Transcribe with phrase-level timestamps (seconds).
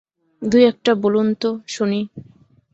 [0.41, 1.99] দুই একটা বলুন তো, শুনি।